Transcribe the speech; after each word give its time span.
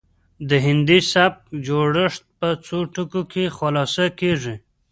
د 0.49 0.51
هندي 0.65 0.99
سبک 1.13 1.41
جوړښت 1.67 2.23
په 2.39 2.49
څو 2.65 2.77
ټکو 2.93 3.21
کې 3.31 3.43
خلاصه 3.57 4.05
کیږي 4.19 4.55